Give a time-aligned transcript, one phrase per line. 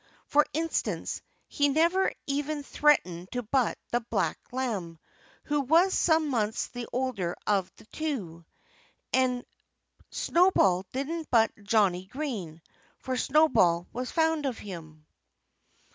[0.25, 4.97] For instance, he never even threatened to butt the black lamb,
[5.43, 8.43] who was some months the older of the two.
[9.13, 9.45] And
[10.09, 12.63] Snowball didn't butt Johnnie Green;
[12.97, 15.05] for Snowball was fond of him.